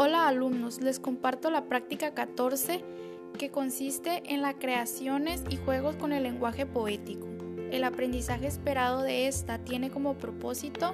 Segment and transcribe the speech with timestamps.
[0.00, 2.84] Hola alumnos, les comparto la práctica 14
[3.36, 7.26] que consiste en las creaciones y juegos con el lenguaje poético.
[7.72, 10.92] El aprendizaje esperado de esta tiene como propósito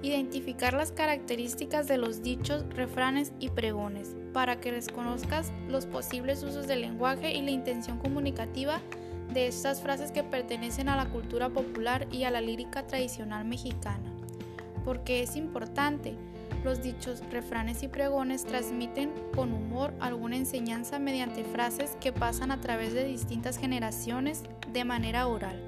[0.00, 6.68] identificar las características de los dichos, refranes y pregones, para que reconozcas los posibles usos
[6.68, 8.80] del lenguaje y la intención comunicativa
[9.34, 14.08] de estas frases que pertenecen a la cultura popular y a la lírica tradicional mexicana.
[14.84, 16.14] Porque es importante,
[16.66, 22.60] los dichos, refranes y pregones transmiten con humor alguna enseñanza mediante frases que pasan a
[22.60, 24.42] través de distintas generaciones
[24.72, 25.62] de manera oral.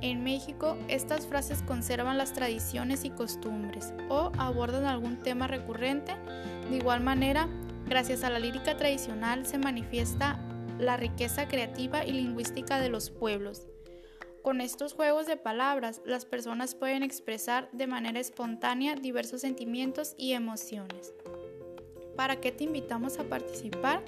[0.00, 6.14] En México, estas frases conservan las tradiciones y costumbres o abordan algún tema recurrente.
[6.70, 7.48] De igual manera,
[7.88, 10.38] gracias a la lírica tradicional se manifiesta
[10.78, 13.67] la riqueza creativa y lingüística de los pueblos.
[14.42, 20.32] Con estos juegos de palabras, las personas pueden expresar de manera espontánea diversos sentimientos y
[20.32, 21.12] emociones.
[22.16, 24.02] ¿Para qué te invitamos a participar?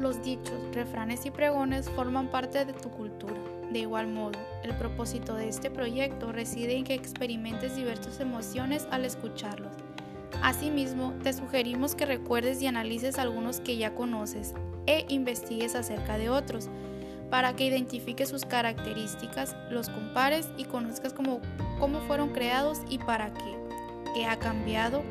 [0.00, 3.40] Los dichos, refranes y pregones forman parte de tu cultura.
[3.70, 9.04] De igual modo, el propósito de este proyecto reside en que experimentes diversas emociones al
[9.04, 9.74] escucharlos.
[10.42, 14.54] Asimismo, te sugerimos que recuerdes y analices algunos que ya conoces
[14.86, 16.68] e investigues acerca de otros
[17.30, 21.40] para que identifiques sus características, los compares y conozcas cómo,
[21.78, 23.56] cómo fueron creados y para qué.
[24.14, 25.02] ¿Qué ha cambiado?